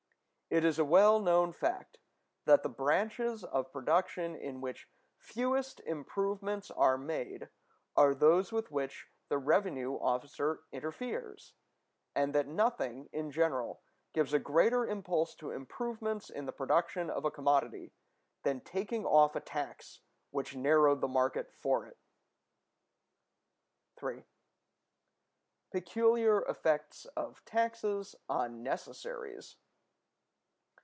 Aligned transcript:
It 0.53 0.65
is 0.65 0.77
a 0.77 0.83
well 0.83 1.21
known 1.21 1.53
fact 1.53 1.97
that 2.43 2.61
the 2.61 2.67
branches 2.67 3.41
of 3.45 3.71
production 3.71 4.35
in 4.35 4.59
which 4.59 4.89
fewest 5.17 5.79
improvements 5.85 6.69
are 6.69 6.97
made 6.97 7.47
are 7.95 8.13
those 8.13 8.51
with 8.51 8.69
which 8.69 9.07
the 9.29 9.37
revenue 9.37 9.93
officer 9.93 10.63
interferes; 10.73 11.53
and 12.13 12.35
that 12.35 12.49
nothing, 12.49 13.07
in 13.13 13.31
general, 13.31 13.81
gives 14.11 14.33
a 14.33 14.39
greater 14.39 14.85
impulse 14.85 15.35
to 15.35 15.51
improvements 15.51 16.29
in 16.29 16.47
the 16.47 16.51
production 16.51 17.09
of 17.09 17.23
a 17.23 17.31
commodity 17.31 17.93
than 18.43 18.59
taking 18.59 19.05
off 19.05 19.37
a 19.37 19.39
tax 19.39 20.01
which 20.31 20.53
narrowed 20.53 20.99
the 20.99 21.07
market 21.07 21.49
for 21.53 21.85
it.§ 21.87 21.95
3. 23.97 24.25
Peculiar 25.71 26.41
effects 26.41 27.05
of 27.15 27.45
taxes 27.45 28.17
on 28.27 28.61
Necessaries. 28.61 29.55